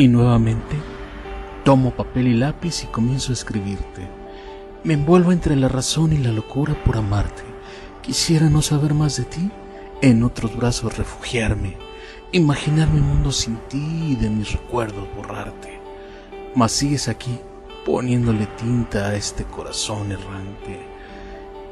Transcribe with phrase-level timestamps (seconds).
[0.00, 0.76] Y nuevamente
[1.62, 4.08] tomo papel y lápiz y comienzo a escribirte.
[4.82, 7.42] Me envuelvo entre la razón y la locura por amarte.
[8.00, 9.50] Quisiera no saber más de ti,
[10.00, 11.76] en otros brazos refugiarme,
[12.32, 15.78] imaginar mi mundo sin ti y de mis recuerdos borrarte.
[16.54, 17.38] Mas sigues aquí,
[17.84, 20.80] poniéndole tinta a este corazón errante.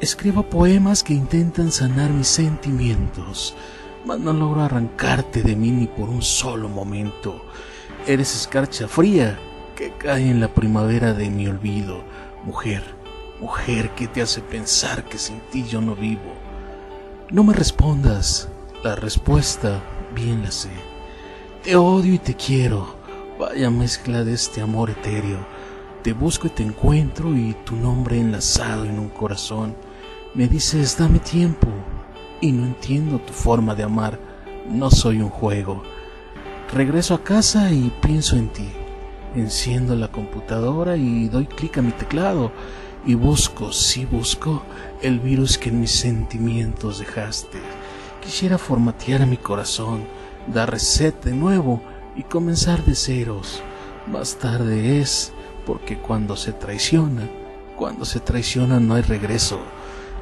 [0.03, 3.57] Escribo poemas que intentan sanar mis sentimientos,
[4.05, 7.47] mas no logro arrancarte de mí ni por un solo momento.
[8.07, 9.39] Eres escarcha fría
[9.77, 12.03] que cae en la primavera de mi olvido,
[12.45, 12.83] mujer,
[13.41, 16.35] mujer que te hace pensar que sin ti yo no vivo.
[17.31, 18.49] No me respondas,
[18.83, 19.83] la respuesta
[20.15, 20.71] bien la sé.
[21.63, 22.97] Te odio y te quiero,
[23.39, 25.39] vaya mezcla de este amor etéreo.
[26.03, 29.77] Te busco y te encuentro y tu nombre enlazado en un corazón.
[30.35, 31.69] Me dices, dame tiempo
[32.41, 34.19] y no entiendo tu forma de amar.
[34.67, 35.83] No soy un juego.
[36.73, 38.69] Regreso a casa y pienso en ti.
[39.35, 42.53] Enciendo la computadora y doy clic a mi teclado
[43.07, 44.63] y busco, sí busco,
[45.01, 47.59] el virus que en mis sentimientos dejaste.
[48.23, 50.05] Quisiera formatear a mi corazón,
[50.47, 51.81] dar reset de nuevo
[52.17, 53.63] y comenzar de ceros.
[54.07, 55.33] Más tarde es,
[55.65, 57.31] porque cuando se traiciona,
[57.77, 59.59] cuando se traiciona no hay regreso.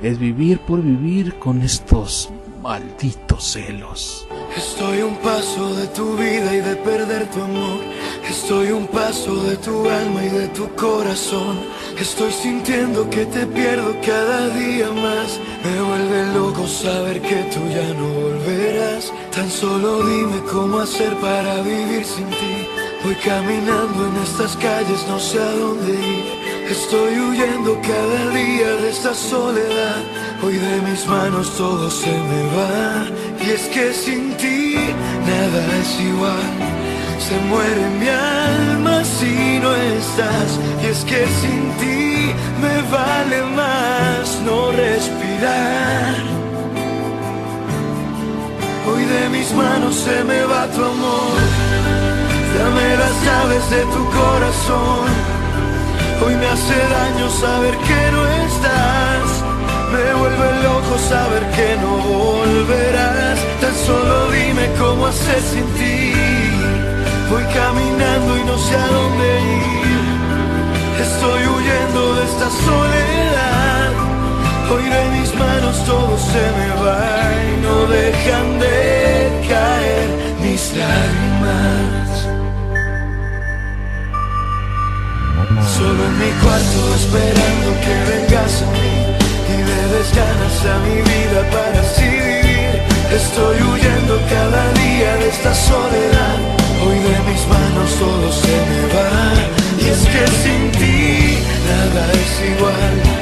[0.02, 2.28] Es vivir por vivir con estos
[2.62, 4.26] malditos celos.
[4.54, 7.80] Estoy un paso de tu vida y de perder tu amor.
[8.28, 11.60] Estoy un paso de tu alma y de tu corazón.
[11.98, 15.40] Estoy sintiendo que te pierdo cada día más.
[15.64, 19.12] Me vuelve loco saber que tú ya no volverás.
[19.34, 22.66] Tan solo dime cómo hacer para vivir sin ti.
[23.02, 26.45] Voy caminando en estas calles, no sé a dónde ir.
[26.68, 30.02] Estoy huyendo cada día de esta soledad.
[30.42, 33.06] Hoy de mis manos todo se me va.
[33.40, 34.74] Y es que sin ti
[35.26, 36.50] nada es igual.
[37.20, 40.58] Se muere mi alma si no estás.
[40.82, 46.16] Y es que sin ti me vale más no respirar.
[48.88, 51.38] Hoy de mis manos se me va tu amor.
[52.58, 55.05] Dame las llaves de tu corazón.
[56.26, 59.26] Hoy me hace daño saber que no estás.
[59.92, 63.38] Me vuelve loco saber que no volverás.
[63.60, 66.12] Tan solo dime cómo hacer sin ti.
[67.30, 69.26] Voy caminando y no sé a dónde
[69.62, 70.06] ir.
[71.06, 73.90] Estoy huyendo de esta soledad.
[74.72, 76.98] Hoy de mis manos todo se me va
[77.50, 80.08] y no dejan de caer
[80.42, 81.25] mis lágrimas.
[86.96, 88.96] Esperando que vengas a mí
[89.52, 92.72] y le des ganas a mi vida para así vivir.
[93.12, 96.38] Estoy huyendo cada día de esta soledad.
[96.84, 99.16] Hoy de mis manos todo se me va.
[99.82, 103.15] Y es que sin ti nada es igual.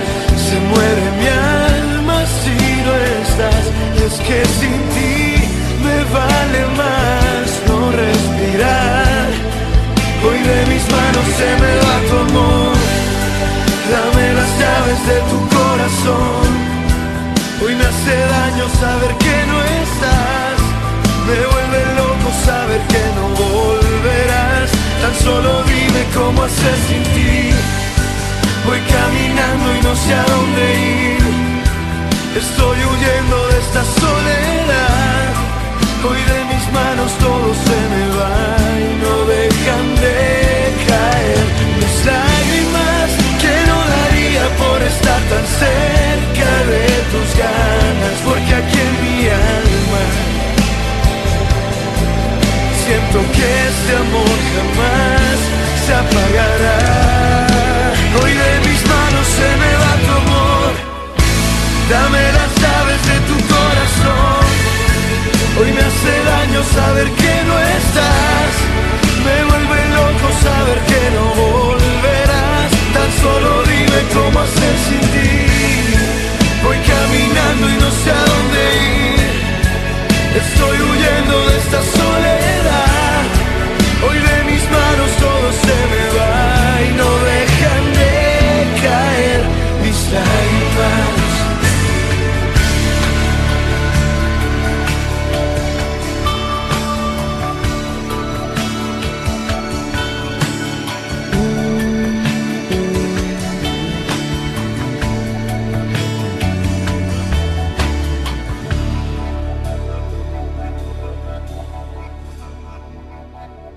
[18.54, 20.58] Daño saber que no estás.
[21.26, 24.70] Me vuelve loco saber que no volverás.
[25.02, 27.83] Tan solo dime cómo hacer sin ti.
[66.54, 68.23] extraño saber que no estás.